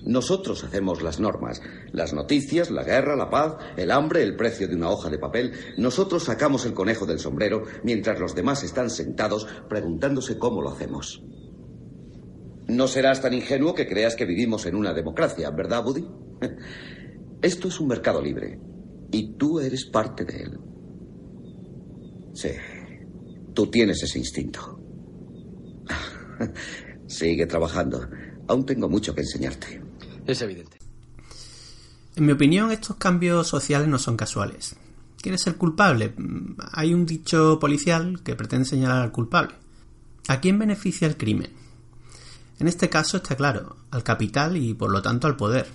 Nosotros 0.08 0.64
hacemos 0.64 1.02
las 1.02 1.20
normas, 1.20 1.60
las 1.92 2.14
noticias, 2.14 2.70
la 2.70 2.82
guerra, 2.82 3.14
la 3.14 3.28
paz, 3.28 3.56
el 3.76 3.90
hambre, 3.90 4.22
el 4.22 4.36
precio 4.36 4.66
de 4.66 4.74
una 4.74 4.88
hoja 4.88 5.10
de 5.10 5.18
papel. 5.18 5.52
Nosotros 5.76 6.24
sacamos 6.24 6.64
el 6.64 6.72
conejo 6.72 7.04
del 7.04 7.18
sombrero 7.18 7.64
mientras 7.84 8.18
los 8.18 8.34
demás 8.34 8.64
están 8.64 8.88
sentados 8.88 9.46
preguntándose 9.68 10.38
cómo 10.38 10.62
lo 10.62 10.70
hacemos. 10.70 11.22
No 12.68 12.88
serás 12.88 13.20
tan 13.20 13.34
ingenuo 13.34 13.74
que 13.74 13.86
creas 13.86 14.16
que 14.16 14.24
vivimos 14.24 14.64
en 14.64 14.76
una 14.76 14.94
democracia, 14.94 15.50
¿verdad, 15.50 15.84
Buddy? 15.84 16.06
Esto 17.42 17.68
es 17.68 17.78
un 17.78 17.88
mercado 17.88 18.22
libre 18.22 18.58
y 19.12 19.34
tú 19.34 19.60
eres 19.60 19.84
parte 19.84 20.24
de 20.24 20.42
él. 20.42 20.58
Sí, 22.32 22.52
tú 23.52 23.66
tienes 23.66 24.02
ese 24.02 24.20
instinto. 24.20 24.80
Sigue 27.06 27.44
trabajando. 27.44 28.08
Aún 28.46 28.64
tengo 28.64 28.88
mucho 28.88 29.14
que 29.14 29.20
enseñarte. 29.20 29.87
Es 30.28 30.42
evidente. 30.42 30.76
En 32.14 32.26
mi 32.26 32.32
opinión, 32.32 32.70
estos 32.70 32.96
cambios 32.96 33.48
sociales 33.48 33.88
no 33.88 33.98
son 33.98 34.14
casuales. 34.14 34.76
¿Quién 35.22 35.34
es 35.34 35.46
el 35.46 35.56
culpable? 35.56 36.14
Hay 36.72 36.92
un 36.92 37.06
dicho 37.06 37.58
policial 37.58 38.20
que 38.22 38.36
pretende 38.36 38.66
señalar 38.66 39.00
al 39.00 39.10
culpable. 39.10 39.54
¿A 40.28 40.38
quién 40.38 40.58
beneficia 40.58 41.08
el 41.08 41.16
crimen? 41.16 41.50
En 42.58 42.68
este 42.68 42.90
caso 42.90 43.16
está 43.16 43.36
claro, 43.36 43.78
al 43.90 44.02
capital 44.02 44.58
y 44.58 44.74
por 44.74 44.90
lo 44.90 45.00
tanto 45.00 45.26
al 45.26 45.36
poder. 45.36 45.66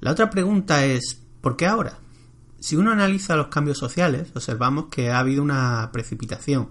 La 0.00 0.10
otra 0.10 0.28
pregunta 0.28 0.84
es, 0.84 1.18
¿por 1.40 1.56
qué 1.56 1.66
ahora? 1.66 1.98
Si 2.60 2.76
uno 2.76 2.90
analiza 2.90 3.36
los 3.36 3.46
cambios 3.46 3.78
sociales, 3.78 4.28
observamos 4.34 4.88
que 4.90 5.10
ha 5.10 5.18
habido 5.18 5.42
una 5.42 5.88
precipitación, 5.94 6.68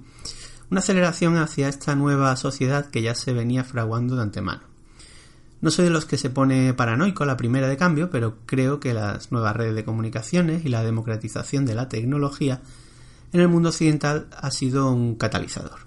una 0.69 0.81
aceleración 0.81 1.37
hacia 1.37 1.67
esta 1.67 1.95
nueva 1.95 2.35
sociedad 2.35 2.91
que 2.91 3.01
ya 3.01 3.15
se 3.15 3.33
venía 3.33 3.63
fraguando 3.63 4.15
de 4.15 4.21
antemano. 4.21 4.70
No 5.61 5.69
soy 5.69 5.85
de 5.85 5.91
los 5.91 6.05
que 6.05 6.17
se 6.17 6.31
pone 6.31 6.73
paranoico 6.73 7.23
a 7.23 7.27
la 7.27 7.37
primera 7.37 7.67
de 7.67 7.77
cambio, 7.77 8.09
pero 8.09 8.37
creo 8.47 8.79
que 8.79 8.95
las 8.95 9.31
nuevas 9.31 9.55
redes 9.55 9.75
de 9.75 9.85
comunicaciones 9.85 10.65
y 10.65 10.69
la 10.69 10.83
democratización 10.83 11.65
de 11.67 11.75
la 11.75 11.87
tecnología 11.87 12.61
en 13.31 13.41
el 13.41 13.47
mundo 13.47 13.69
occidental 13.69 14.27
ha 14.35 14.49
sido 14.49 14.91
un 14.91 15.15
catalizador. 15.15 15.81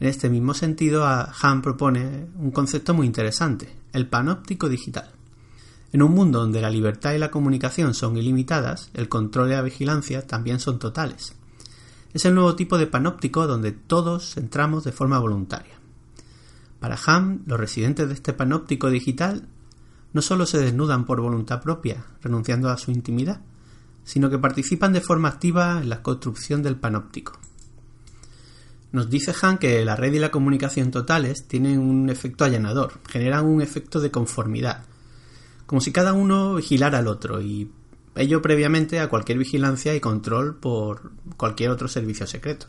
En 0.00 0.08
este 0.08 0.30
mismo 0.30 0.54
sentido, 0.54 1.06
Han 1.06 1.62
propone 1.62 2.26
un 2.38 2.50
concepto 2.50 2.94
muy 2.94 3.06
interesante, 3.06 3.74
el 3.92 4.08
panóptico 4.08 4.68
digital. 4.68 5.10
En 5.92 6.02
un 6.02 6.12
mundo 6.12 6.40
donde 6.40 6.60
la 6.60 6.70
libertad 6.70 7.12
y 7.12 7.18
la 7.18 7.30
comunicación 7.30 7.94
son 7.94 8.16
ilimitadas, 8.16 8.90
el 8.94 9.08
control 9.08 9.48
y 9.48 9.52
la 9.52 9.62
vigilancia 9.62 10.26
también 10.26 10.58
son 10.58 10.78
totales. 10.78 11.34
Es 12.14 12.24
el 12.24 12.34
nuevo 12.34 12.56
tipo 12.56 12.78
de 12.78 12.86
panóptico 12.86 13.46
donde 13.46 13.72
todos 13.72 14.38
entramos 14.38 14.84
de 14.84 14.92
forma 14.92 15.18
voluntaria. 15.18 15.75
Para 16.80 16.98
Ham, 17.06 17.42
los 17.46 17.58
residentes 17.58 18.08
de 18.08 18.14
este 18.14 18.32
panóptico 18.32 18.90
digital 18.90 19.48
no 20.12 20.22
solo 20.22 20.46
se 20.46 20.58
desnudan 20.58 21.04
por 21.04 21.20
voluntad 21.20 21.62
propia, 21.62 22.04
renunciando 22.22 22.70
a 22.70 22.78
su 22.78 22.90
intimidad, 22.90 23.40
sino 24.04 24.30
que 24.30 24.38
participan 24.38 24.92
de 24.92 25.00
forma 25.00 25.28
activa 25.28 25.80
en 25.82 25.88
la 25.88 26.02
construcción 26.02 26.62
del 26.62 26.76
panóptico. 26.76 27.38
Nos 28.92 29.10
dice 29.10 29.34
Han 29.42 29.58
que 29.58 29.84
la 29.84 29.96
red 29.96 30.12
y 30.14 30.18
la 30.18 30.30
comunicación 30.30 30.90
totales 30.90 31.46
tienen 31.48 31.80
un 31.80 32.08
efecto 32.08 32.44
allanador, 32.44 33.00
generan 33.08 33.44
un 33.44 33.60
efecto 33.60 34.00
de 34.00 34.10
conformidad, 34.10 34.84
como 35.66 35.80
si 35.80 35.92
cada 35.92 36.12
uno 36.12 36.54
vigilara 36.54 36.98
al 36.98 37.08
otro 37.08 37.42
y 37.42 37.70
ello 38.14 38.40
previamente 38.40 39.00
a 39.00 39.08
cualquier 39.08 39.38
vigilancia 39.38 39.94
y 39.94 40.00
control 40.00 40.56
por 40.56 41.10
cualquier 41.36 41.70
otro 41.70 41.88
servicio 41.88 42.26
secreto. 42.26 42.68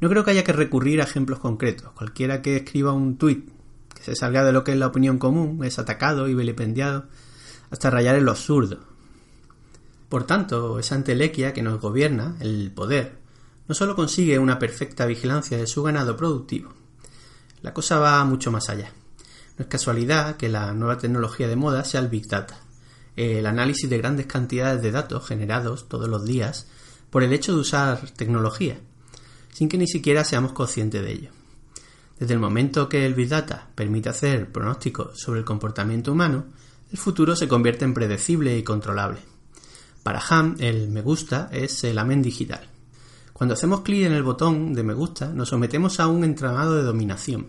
No 0.00 0.08
creo 0.08 0.24
que 0.24 0.30
haya 0.30 0.44
que 0.44 0.52
recurrir 0.52 1.00
a 1.00 1.04
ejemplos 1.04 1.38
concretos. 1.38 1.92
Cualquiera 1.92 2.40
que 2.40 2.56
escriba 2.56 2.92
un 2.92 3.18
tuit 3.18 3.50
que 3.94 4.02
se 4.02 4.16
salga 4.16 4.44
de 4.44 4.52
lo 4.52 4.64
que 4.64 4.72
es 4.72 4.78
la 4.78 4.86
opinión 4.86 5.18
común 5.18 5.62
es 5.64 5.78
atacado 5.78 6.28
y 6.28 6.34
vilipendiado 6.34 7.04
hasta 7.70 7.90
rayar 7.90 8.16
en 8.16 8.24
lo 8.24 8.30
absurdo. 8.30 8.80
Por 10.08 10.24
tanto, 10.24 10.78
esa 10.78 10.96
entelequia 10.96 11.52
que 11.52 11.62
nos 11.62 11.80
gobierna, 11.80 12.36
el 12.40 12.72
poder, 12.74 13.18
no 13.68 13.74
solo 13.74 13.94
consigue 13.94 14.38
una 14.38 14.58
perfecta 14.58 15.06
vigilancia 15.06 15.56
de 15.56 15.66
su 15.66 15.82
ganado 15.82 16.16
productivo, 16.16 16.72
la 17.62 17.74
cosa 17.74 17.98
va 17.98 18.24
mucho 18.24 18.50
más 18.50 18.68
allá. 18.70 18.92
No 19.56 19.64
es 19.64 19.68
casualidad 19.68 20.36
que 20.36 20.48
la 20.48 20.72
nueva 20.72 20.98
tecnología 20.98 21.46
de 21.46 21.56
moda 21.56 21.84
sea 21.84 22.00
el 22.00 22.08
Big 22.08 22.26
Data, 22.26 22.58
el 23.16 23.46
análisis 23.46 23.88
de 23.88 23.98
grandes 23.98 24.26
cantidades 24.26 24.82
de 24.82 24.90
datos 24.90 25.26
generados 25.26 25.88
todos 25.88 26.08
los 26.08 26.24
días 26.24 26.66
por 27.10 27.22
el 27.22 27.32
hecho 27.32 27.52
de 27.54 27.60
usar 27.60 28.10
tecnología, 28.16 28.80
sin 29.52 29.68
que 29.68 29.78
ni 29.78 29.86
siquiera 29.86 30.24
seamos 30.24 30.52
conscientes 30.52 31.02
de 31.02 31.12
ello. 31.12 31.30
Desde 32.18 32.34
el 32.34 32.40
momento 32.40 32.88
que 32.88 33.06
el 33.06 33.14
Big 33.14 33.28
Data 33.28 33.68
permite 33.74 34.10
hacer 34.10 34.52
pronósticos 34.52 35.18
sobre 35.18 35.40
el 35.40 35.46
comportamiento 35.46 36.12
humano, 36.12 36.44
el 36.92 36.98
futuro 36.98 37.34
se 37.34 37.48
convierte 37.48 37.84
en 37.84 37.94
predecible 37.94 38.58
y 38.58 38.62
controlable. 38.62 39.20
Para 40.02 40.20
Ham, 40.28 40.56
el 40.58 40.88
me 40.88 41.02
gusta 41.02 41.48
es 41.52 41.84
el 41.84 41.98
amén 41.98 42.20
digital. 42.20 42.68
Cuando 43.32 43.54
hacemos 43.54 43.80
clic 43.80 44.04
en 44.04 44.12
el 44.12 44.22
botón 44.22 44.74
de 44.74 44.82
me 44.82 44.92
gusta, 44.92 45.28
nos 45.28 45.48
sometemos 45.48 45.98
a 45.98 46.08
un 46.08 46.24
entramado 46.24 46.76
de 46.76 46.82
dominación. 46.82 47.46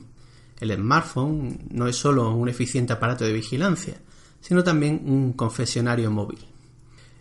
El 0.60 0.74
smartphone 0.74 1.68
no 1.70 1.88
es 1.88 1.98
solo 1.98 2.34
un 2.34 2.48
eficiente 2.48 2.94
aparato 2.94 3.26
de 3.26 3.34
vigilancia, 3.34 4.00
sino 4.40 4.64
también 4.64 5.02
un 5.06 5.34
confesionario 5.34 6.12
móvil. 6.12 6.40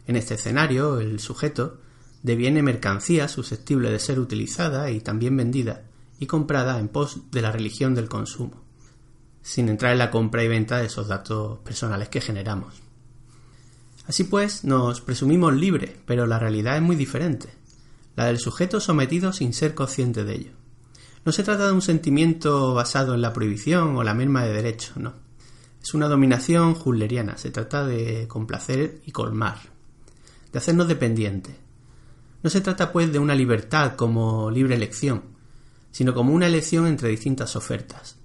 En 0.06 0.16
este 0.16 0.34
escenario, 0.34 1.00
el 1.00 1.20
sujeto 1.20 1.78
deviene 2.22 2.62
mercancía 2.62 3.28
susceptible 3.28 3.90
de 3.90 3.98
ser 3.98 4.18
utilizada 4.18 4.90
y 4.90 5.00
también 5.00 5.36
vendida 5.36 5.84
y 6.18 6.26
comprada 6.26 6.78
en 6.78 6.88
pos 6.88 7.30
de 7.30 7.42
la 7.42 7.50
religión 7.50 7.94
del 7.94 8.08
consumo, 8.08 8.62
sin 9.42 9.68
entrar 9.68 9.92
en 9.92 9.98
la 9.98 10.10
compra 10.10 10.44
y 10.44 10.48
venta 10.48 10.78
de 10.78 10.86
esos 10.86 11.08
datos 11.08 11.58
personales 11.60 12.08
que 12.08 12.20
generamos. 12.20 12.74
Así 14.06 14.24
pues, 14.24 14.64
nos 14.64 15.00
presumimos 15.00 15.54
libres, 15.54 15.92
pero 16.04 16.26
la 16.26 16.38
realidad 16.38 16.76
es 16.76 16.82
muy 16.82 16.96
diferente, 16.96 17.48
la 18.16 18.26
del 18.26 18.38
sujeto 18.38 18.80
sometido 18.80 19.32
sin 19.32 19.54
ser 19.54 19.74
consciente 19.74 20.24
de 20.24 20.34
ello. 20.34 20.52
No 21.24 21.32
se 21.32 21.42
trata 21.42 21.66
de 21.66 21.72
un 21.72 21.82
sentimiento 21.82 22.74
basado 22.74 23.14
en 23.14 23.22
la 23.22 23.32
prohibición 23.32 23.96
o 23.96 24.02
la 24.02 24.14
merma 24.14 24.44
de 24.44 24.52
derechos, 24.52 24.96
no. 24.96 25.14
Es 25.82 25.94
una 25.94 26.08
dominación 26.08 26.74
julleriana, 26.74 27.38
se 27.38 27.50
trata 27.50 27.86
de 27.86 28.28
complacer 28.28 29.00
y 29.06 29.12
colmar, 29.12 29.58
de 30.52 30.58
hacernos 30.58 30.88
dependientes, 30.88 31.56
no 32.42 32.50
se 32.50 32.60
trata 32.60 32.92
pues 32.92 33.12
de 33.12 33.18
una 33.18 33.34
libertad 33.34 33.96
como 33.96 34.50
libre 34.50 34.74
elección, 34.74 35.22
sino 35.90 36.14
como 36.14 36.32
una 36.32 36.46
elección 36.46 36.86
entre 36.86 37.08
distintas 37.08 37.56
ofertas. 37.56 38.16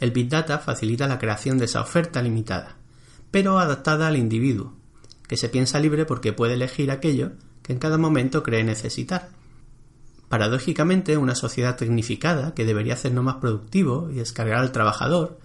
El 0.00 0.10
Big 0.10 0.28
Data 0.28 0.58
facilita 0.58 1.06
la 1.06 1.18
creación 1.18 1.58
de 1.58 1.66
esa 1.66 1.80
oferta 1.80 2.20
limitada, 2.22 2.76
pero 3.30 3.58
adaptada 3.58 4.08
al 4.08 4.16
individuo, 4.16 4.74
que 5.28 5.36
se 5.36 5.48
piensa 5.48 5.80
libre 5.80 6.04
porque 6.04 6.32
puede 6.32 6.54
elegir 6.54 6.90
aquello 6.90 7.32
que 7.62 7.72
en 7.72 7.78
cada 7.78 7.98
momento 7.98 8.42
cree 8.42 8.64
necesitar. 8.64 9.30
Paradójicamente, 10.28 11.16
una 11.16 11.34
sociedad 11.34 11.76
tecnificada, 11.76 12.54
que 12.54 12.64
debería 12.64 12.94
hacernos 12.94 13.24
más 13.24 13.36
productivo 13.36 14.10
y 14.10 14.16
descargar 14.16 14.58
al 14.58 14.72
trabajador, 14.72 15.38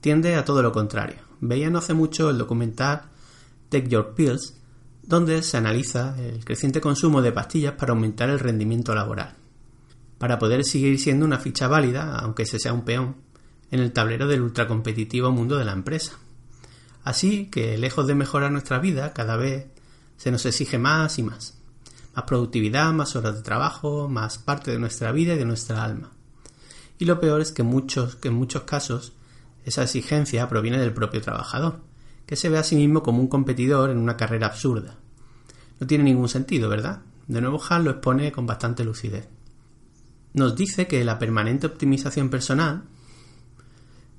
tiende 0.00 0.36
a 0.36 0.44
todo 0.44 0.62
lo 0.62 0.72
contrario. 0.72 1.16
Veía 1.40 1.70
no 1.70 1.78
hace 1.78 1.94
mucho 1.94 2.30
el 2.30 2.38
documental 2.38 3.02
Take 3.70 3.88
Your 3.88 4.14
Pills, 4.14 4.54
donde 5.06 5.42
se 5.42 5.56
analiza 5.56 6.16
el 6.18 6.44
creciente 6.44 6.80
consumo 6.80 7.22
de 7.22 7.32
pastillas 7.32 7.74
para 7.74 7.92
aumentar 7.92 8.30
el 8.30 8.38
rendimiento 8.38 8.94
laboral, 8.94 9.34
para 10.18 10.38
poder 10.38 10.64
seguir 10.64 10.98
siendo 10.98 11.26
una 11.26 11.38
ficha 11.38 11.68
válida, 11.68 12.18
aunque 12.18 12.46
se 12.46 12.58
sea 12.58 12.72
un 12.72 12.84
peón, 12.84 13.16
en 13.70 13.80
el 13.80 13.92
tablero 13.92 14.26
del 14.26 14.42
ultracompetitivo 14.42 15.30
mundo 15.30 15.58
de 15.58 15.64
la 15.64 15.72
empresa. 15.72 16.18
Así 17.02 17.46
que, 17.50 17.76
lejos 17.76 18.06
de 18.06 18.14
mejorar 18.14 18.50
nuestra 18.50 18.78
vida, 18.78 19.12
cada 19.12 19.36
vez 19.36 19.66
se 20.16 20.30
nos 20.30 20.46
exige 20.46 20.78
más 20.78 21.18
y 21.18 21.22
más. 21.22 21.58
Más 22.14 22.24
productividad, 22.24 22.92
más 22.92 23.16
horas 23.16 23.34
de 23.34 23.42
trabajo, 23.42 24.08
más 24.08 24.38
parte 24.38 24.70
de 24.70 24.78
nuestra 24.78 25.12
vida 25.12 25.34
y 25.34 25.38
de 25.38 25.44
nuestra 25.44 25.84
alma. 25.84 26.12
Y 26.98 27.04
lo 27.04 27.20
peor 27.20 27.40
es 27.40 27.52
que, 27.52 27.62
muchos, 27.62 28.16
que 28.16 28.28
en 28.28 28.34
muchos 28.34 28.62
casos 28.62 29.12
esa 29.64 29.82
exigencia 29.82 30.48
proviene 30.48 30.78
del 30.78 30.94
propio 30.94 31.20
trabajador, 31.20 31.80
que 32.26 32.36
se 32.36 32.48
ve 32.48 32.58
a 32.58 32.62
sí 32.62 32.76
mismo 32.76 33.02
como 33.02 33.20
un 33.20 33.28
competidor 33.28 33.90
en 33.90 33.98
una 33.98 34.16
carrera 34.16 34.46
absurda. 34.46 34.96
No 35.80 35.86
tiene 35.86 36.04
ningún 36.04 36.28
sentido, 36.28 36.68
¿verdad? 36.68 37.02
De 37.26 37.40
nuevo 37.40 37.58
Hall 37.58 37.84
lo 37.84 37.90
expone 37.90 38.32
con 38.32 38.46
bastante 38.46 38.84
lucidez. 38.84 39.28
Nos 40.34 40.56
dice 40.56 40.86
que 40.86 41.04
la 41.04 41.18
permanente 41.18 41.66
optimización 41.66 42.28
personal, 42.28 42.84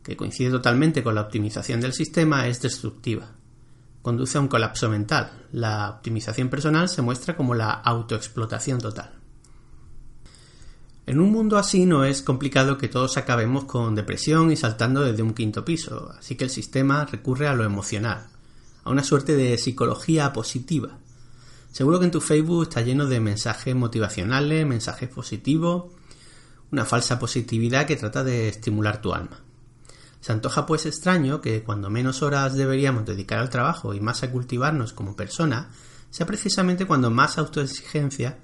que 0.02 0.16
coincide 0.16 0.52
totalmente 0.52 1.04
con 1.04 1.16
la 1.16 1.22
optimización 1.22 1.82
del 1.82 1.94
sistema, 1.94 2.48
es 2.48 2.62
destructiva. 2.62 3.32
Conduce 4.02 4.38
a 4.38 4.42
un 4.42 4.48
colapso 4.48 4.90
mental. 4.90 5.48
La 5.52 5.90
optimización 5.90 6.50
personal 6.50 6.90
se 6.90 7.02
muestra 7.02 7.36
como 7.36 7.56
la 7.56 7.72
autoexplotación 7.72 8.80
total. 8.80 9.15
En 11.08 11.20
un 11.20 11.32
mundo 11.32 11.58
así 11.58 11.86
no 11.86 12.04
es 12.04 12.24
complicado 12.24 12.80
que 12.80 12.88
todos 12.88 13.18
acabemos 13.18 13.66
con 13.66 13.94
depresión 13.94 14.52
y 14.52 14.56
saltando 14.56 15.02
desde 15.02 15.22
un 15.22 15.36
quinto 15.36 15.64
piso, 15.64 16.12
así 16.18 16.36
que 16.36 16.46
el 16.46 16.50
sistema 16.50 17.06
recurre 17.06 17.48
a 17.48 17.54
lo 17.54 17.64
emocional, 17.64 18.26
a 18.84 18.90
una 18.90 19.04
suerte 19.04 19.36
de 19.36 19.56
psicología 19.60 20.34
positiva. 20.34 20.98
Seguro 21.72 22.00
que 22.00 22.06
en 22.06 22.12
tu 22.12 22.22
Facebook 22.22 22.64
está 22.64 22.82
lleno 22.82 23.06
de 23.06 23.20
mensajes 23.20 23.76
motivacionales, 23.76 24.66
mensajes 24.66 25.08
positivos, 25.08 25.94
una 26.72 26.86
falsa 26.86 27.20
positividad 27.20 27.86
que 27.86 27.98
trata 27.98 28.24
de 28.24 28.50
estimular 28.50 29.00
tu 29.00 29.14
alma. 29.14 29.42
Se 30.22 30.32
antoja 30.32 30.66
pues 30.66 30.88
extraño 30.88 31.40
que 31.40 31.62
cuando 31.62 31.92
menos 31.92 32.24
horas 32.24 32.56
deberíamos 32.56 33.06
dedicar 33.06 33.38
al 33.38 33.52
trabajo 33.52 33.94
y 33.94 34.00
más 34.00 34.24
a 34.24 34.32
cultivarnos 34.32 34.92
como 34.92 35.16
persona, 35.16 35.70
sea 36.10 36.26
precisamente 36.26 36.88
cuando 36.88 37.12
más 37.12 37.38
autoexigencia 37.38 38.40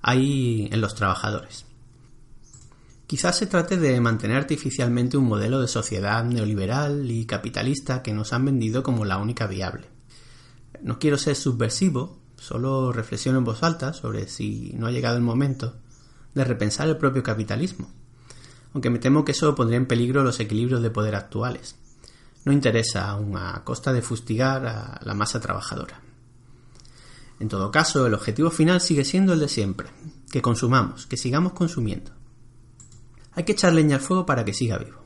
hay 0.00 0.68
en 0.70 0.80
los 0.80 0.94
trabajadores. 0.94 1.66
Quizás 3.06 3.36
se 3.36 3.46
trate 3.46 3.76
de 3.76 4.00
mantener 4.00 4.38
artificialmente 4.38 5.18
un 5.18 5.26
modelo 5.26 5.60
de 5.60 5.68
sociedad 5.68 6.24
neoliberal 6.24 7.10
y 7.10 7.26
capitalista 7.26 8.02
que 8.02 8.14
nos 8.14 8.32
han 8.32 8.46
vendido 8.46 8.82
como 8.82 9.04
la 9.04 9.18
única 9.18 9.46
viable. 9.46 9.88
No 10.82 10.98
quiero 10.98 11.18
ser 11.18 11.36
subversivo, 11.36 12.18
solo 12.36 12.92
reflexiono 12.92 13.38
en 13.38 13.44
voz 13.44 13.62
alta 13.62 13.92
sobre 13.92 14.26
si 14.26 14.72
no 14.78 14.86
ha 14.86 14.90
llegado 14.90 15.16
el 15.16 15.22
momento 15.22 15.76
de 16.34 16.44
repensar 16.44 16.88
el 16.88 16.96
propio 16.96 17.22
capitalismo, 17.22 17.90
aunque 18.72 18.90
me 18.90 18.98
temo 18.98 19.24
que 19.24 19.32
eso 19.32 19.54
pondría 19.54 19.76
en 19.76 19.86
peligro 19.86 20.24
los 20.24 20.40
equilibrios 20.40 20.82
de 20.82 20.90
poder 20.90 21.14
actuales. 21.14 21.76
No 22.46 22.52
interesa 22.52 23.10
aún 23.10 23.36
a 23.36 23.62
costa 23.64 23.92
de 23.92 24.02
fustigar 24.02 24.66
a 24.66 25.00
la 25.02 25.14
masa 25.14 25.40
trabajadora. 25.40 26.00
En 27.38 27.48
todo 27.48 27.70
caso, 27.70 28.06
el 28.06 28.14
objetivo 28.14 28.50
final 28.50 28.80
sigue 28.80 29.04
siendo 29.04 29.34
el 29.34 29.40
de 29.40 29.48
siempre, 29.48 29.88
que 30.30 30.42
consumamos, 30.42 31.06
que 31.06 31.18
sigamos 31.18 31.52
consumiendo 31.52 32.23
hay 33.34 33.44
que 33.44 33.52
echar 33.52 33.72
leña 33.72 33.96
al 33.96 34.02
fuego 34.02 34.26
para 34.26 34.44
que 34.44 34.54
siga 34.54 34.78
vivo. 34.78 34.98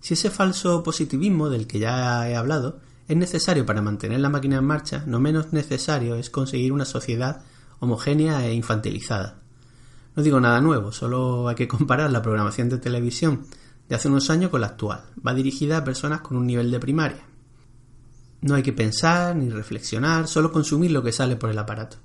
Si 0.00 0.14
ese 0.14 0.30
falso 0.30 0.82
positivismo 0.82 1.48
del 1.48 1.66
que 1.66 1.78
ya 1.78 2.28
he 2.28 2.34
hablado 2.34 2.80
es 3.08 3.16
necesario 3.16 3.66
para 3.66 3.82
mantener 3.82 4.20
la 4.20 4.28
máquina 4.28 4.56
en 4.56 4.64
marcha, 4.64 5.04
no 5.06 5.20
menos 5.20 5.52
necesario 5.52 6.16
es 6.16 6.30
conseguir 6.30 6.72
una 6.72 6.84
sociedad 6.84 7.42
homogénea 7.78 8.46
e 8.46 8.54
infantilizada. 8.54 9.38
No 10.14 10.22
digo 10.22 10.40
nada 10.40 10.60
nuevo, 10.60 10.92
solo 10.92 11.48
hay 11.48 11.54
que 11.54 11.68
comparar 11.68 12.10
la 12.10 12.22
programación 12.22 12.68
de 12.68 12.78
televisión 12.78 13.46
de 13.88 13.96
hace 13.96 14.08
unos 14.08 14.30
años 14.30 14.50
con 14.50 14.60
la 14.60 14.68
actual. 14.68 15.04
Va 15.24 15.34
dirigida 15.34 15.78
a 15.78 15.84
personas 15.84 16.20
con 16.20 16.36
un 16.36 16.46
nivel 16.46 16.70
de 16.70 16.80
primaria. 16.80 17.24
No 18.40 18.54
hay 18.54 18.62
que 18.62 18.72
pensar 18.72 19.36
ni 19.36 19.50
reflexionar, 19.50 20.26
solo 20.26 20.50
consumir 20.50 20.90
lo 20.90 21.02
que 21.02 21.12
sale 21.12 21.36
por 21.36 21.50
el 21.50 21.58
aparato. 21.58 21.98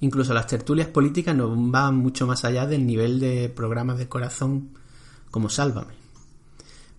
Incluso 0.00 0.34
las 0.34 0.46
tertulias 0.46 0.88
políticas 0.88 1.36
no 1.36 1.54
van 1.70 1.96
mucho 1.96 2.26
más 2.26 2.44
allá 2.44 2.66
del 2.66 2.86
nivel 2.86 3.20
de 3.20 3.48
programas 3.48 3.98
de 3.98 4.08
corazón 4.08 4.70
como 5.34 5.50
Sálvame. 5.50 5.94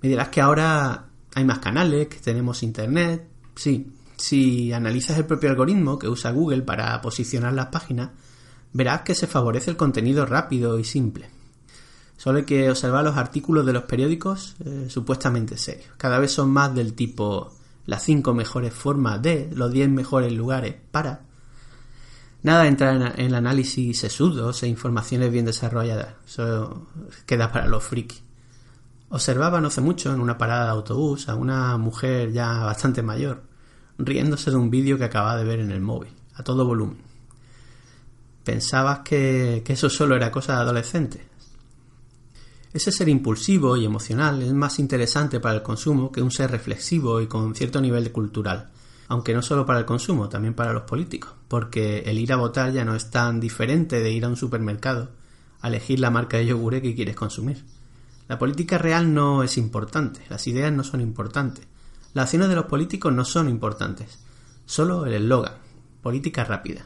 Me 0.02 0.10
dirás 0.10 0.28
que 0.28 0.42
ahora 0.42 1.06
hay 1.36 1.46
más 1.46 1.60
canales, 1.60 2.10
que 2.10 2.18
tenemos 2.18 2.64
internet. 2.64 3.26
Sí, 3.56 3.94
si 4.18 4.74
analizas 4.74 5.18
el 5.18 5.24
propio 5.24 5.50
algoritmo 5.50 5.98
que 5.98 6.10
usa 6.10 6.32
Google 6.32 6.64
para 6.64 7.00
posicionar 7.00 7.54
las 7.54 7.68
páginas, 7.68 8.10
verás 8.74 9.04
que 9.04 9.16
se 9.16 9.26
favorece 9.26 9.72
el 9.72 9.78
contenido 9.78 10.26
rápido 10.26 10.78
y 10.78 10.84
simple. 10.84 11.30
Solo 12.18 12.40
hay 12.40 12.44
que 12.44 12.70
observar 12.70 13.06
los 13.06 13.16
artículos 13.16 13.66
de 13.66 13.72
los 13.72 13.84
periódicos 13.84 14.58
eh, 14.66 14.88
supuestamente 14.90 15.58
serios. 15.58 15.92
Cada 15.96 16.20
vez 16.20 16.34
son 16.34 16.50
más 16.50 16.76
del 16.76 16.94
tipo 16.94 17.54
las 17.86 18.04
5 18.04 18.34
mejores 18.34 18.74
formas 18.74 19.22
de, 19.22 19.50
los 19.54 19.72
10 19.72 19.88
mejores 19.92 20.34
lugares 20.34 20.76
para. 20.92 21.22
Nada 22.44 22.68
entra 22.68 22.92
en, 22.92 23.28
el 23.28 23.34
análisis 23.34 23.98
sesudos 23.98 24.62
e 24.62 24.68
informaciones 24.68 25.32
bien 25.32 25.46
desarrolladas. 25.46 26.16
Eso 26.28 26.86
queda 27.26 27.50
para 27.50 27.68
los 27.68 27.82
frikis. 27.82 28.25
Observaba 29.10 29.62
no 29.62 29.68
hace 29.68 29.82
mucho 29.82 30.14
en 30.14 30.20
una 30.20 30.38
parada 30.38 30.66
de 30.66 30.72
autobús 30.72 31.30
a 31.30 31.36
una 31.36 31.78
mujer 31.78 32.32
ya 32.32 32.64
bastante 32.64 33.04
mayor, 33.04 33.44
riéndose 33.98 34.50
de 34.50 34.58
un 34.58 34.70
vídeo 34.70 34.98
que 34.98 35.04
acababa 35.04 35.38
de 35.38 35.46
ver 35.46 35.60
en 35.60 35.72
el 35.72 35.82
móvil, 35.82 36.12
a 36.34 36.44
todo 36.44 36.66
volumen. 36.66 36.98
Pensabas 38.44 39.00
que, 39.00 39.64
eso 39.66 39.90
solo 39.90 40.16
era 40.16 40.32
cosa 40.32 40.54
de 40.56 40.62
adolescentes. 40.62 41.22
Ese 42.74 42.92
ser 42.92 43.08
impulsivo 43.08 43.78
y 43.78 43.86
emocional 43.86 44.42
es 44.42 44.52
más 44.54 44.80
interesante 44.80 45.40
para 45.40 45.56
el 45.56 45.64
consumo 45.64 46.12
que 46.12 46.22
un 46.22 46.32
ser 46.32 46.52
reflexivo 46.52 47.22
y 47.22 47.28
con 47.28 47.56
cierto 47.56 47.80
nivel 47.80 48.12
cultural, 48.12 48.72
aunque 49.08 49.34
no 49.34 49.42
solo 49.42 49.66
para 49.66 49.80
el 49.80 49.86
consumo, 49.86 50.30
también 50.30 50.56
para 50.56 50.74
los 50.74 50.84
políticos, 50.84 51.32
porque 51.48 52.00
el 52.00 52.20
ir 52.20 52.34
a 52.34 52.38
votar 52.38 52.74
ya 52.74 52.84
no 52.84 52.96
es 52.96 53.10
tan 53.12 53.40
diferente 53.40 54.02
de 54.02 54.12
ir 54.12 54.26
a 54.26 54.30
un 54.30 54.36
supermercado 54.36 55.10
a 55.62 55.70
elegir 55.70 56.00
la 56.00 56.12
marca 56.12 56.38
de 56.38 56.48
yogur 56.48 56.82
que 56.82 56.96
quieres 56.96 57.16
consumir. 57.16 57.64
La 58.28 58.40
política 58.40 58.78
real 58.80 59.14
no 59.14 59.44
es 59.44 59.58
importante, 59.58 60.22
las 60.30 60.48
ideas 60.48 60.74
no 60.74 60.84
son 60.84 61.00
importantes, 61.00 61.68
las 62.14 62.24
acciones 62.24 62.50
de 62.50 62.56
los 62.56 62.66
políticos 62.66 63.14
no 63.14 63.24
son 63.24 63.50
importantes, 63.50 64.18
solo 64.66 65.06
el 65.06 65.14
eslogan, 65.14 65.54
política 66.02 66.44
rápida. 66.44 66.86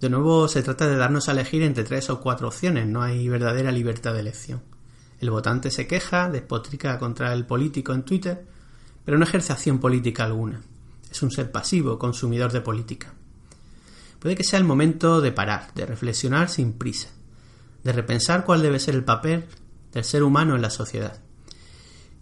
De 0.00 0.10
nuevo 0.10 0.48
se 0.48 0.62
trata 0.62 0.88
de 0.88 0.96
darnos 0.96 1.28
a 1.28 1.32
elegir 1.32 1.62
entre 1.62 1.84
tres 1.84 2.10
o 2.10 2.20
cuatro 2.20 2.48
opciones, 2.48 2.86
no 2.88 3.02
hay 3.02 3.28
verdadera 3.28 3.70
libertad 3.70 4.12
de 4.12 4.20
elección. 4.20 4.60
El 5.20 5.30
votante 5.30 5.70
se 5.70 5.86
queja, 5.86 6.28
despotrica 6.28 6.98
contra 6.98 7.32
el 7.32 7.46
político 7.46 7.92
en 7.92 8.02
Twitter, 8.02 8.44
pero 9.04 9.16
no 9.18 9.24
ejerce 9.24 9.52
acción 9.52 9.78
política 9.78 10.24
alguna. 10.24 10.62
Es 11.10 11.22
un 11.22 11.30
ser 11.30 11.52
pasivo, 11.52 11.96
consumidor 11.96 12.50
de 12.50 12.60
política. 12.60 13.14
Puede 14.18 14.34
que 14.34 14.42
sea 14.42 14.58
el 14.58 14.64
momento 14.64 15.20
de 15.20 15.30
parar, 15.30 15.72
de 15.74 15.86
reflexionar 15.86 16.48
sin 16.48 16.72
prisa, 16.72 17.10
de 17.84 17.92
repensar 17.92 18.44
cuál 18.44 18.62
debe 18.62 18.80
ser 18.80 18.96
el 18.96 19.04
papel 19.04 19.46
del 19.94 20.04
ser 20.04 20.22
humano 20.22 20.54
en 20.54 20.62
la 20.62 20.70
sociedad 20.70 21.20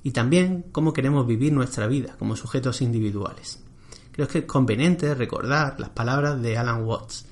y 0.02 0.10
también 0.10 0.66
cómo 0.72 0.92
queremos 0.92 1.26
vivir 1.26 1.52
nuestra 1.52 1.86
vida 1.86 2.16
como 2.18 2.36
sujetos 2.36 2.82
individuales. 2.82 3.60
Creo 4.10 4.28
que 4.28 4.40
es 4.40 4.44
conveniente 4.44 5.14
recordar 5.14 5.78
las 5.78 5.90
palabras 5.90 6.40
de 6.42 6.58
Alan 6.58 6.84
Watts. 6.84 7.26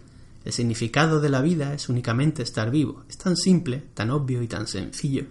El 0.45 0.53
significado 0.53 1.21
de 1.21 1.29
la 1.29 1.43
vida 1.43 1.75
es 1.75 1.89
únicamente 1.89 2.43
estar 2.43 2.71
vivo. 2.71 3.05
Es 3.09 3.19
tan 3.19 3.37
simple, 3.37 3.85
tan 3.93 4.11
obvio 4.11 4.43
y 4.43 4.49
tan 4.49 4.67
sencillo. 4.67 5.27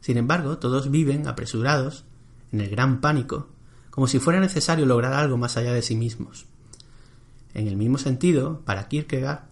Sin 0.00 0.18
embargo, 0.18 0.58
todos 0.58 0.90
viven 0.90 1.26
apresurados, 1.26 2.04
en 2.52 2.60
el 2.60 2.70
gran 2.70 3.00
pánico, 3.00 3.48
como 3.90 4.06
si 4.06 4.20
fuera 4.20 4.38
necesario 4.38 4.86
lograr 4.86 5.14
algo 5.14 5.36
más 5.36 5.56
allá 5.56 5.72
de 5.72 5.82
sí 5.82 5.96
mismos. 5.96 6.46
En 7.54 7.66
el 7.66 7.76
mismo 7.76 7.98
sentido, 7.98 8.60
para 8.64 8.86
Kierkegaard, 8.86 9.46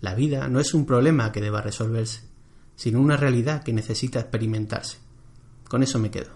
la 0.00 0.14
vida 0.14 0.48
no 0.48 0.60
es 0.60 0.72
un 0.72 0.86
problema 0.86 1.32
que 1.32 1.40
deba 1.40 1.60
resolverse, 1.60 2.22
sino 2.78 3.00
una 3.00 3.16
realidad 3.16 3.64
que 3.64 3.72
necesita 3.72 4.20
experimentarse. 4.20 4.98
Con 5.68 5.82
eso 5.82 5.98
me 5.98 6.12
quedo. 6.12 6.30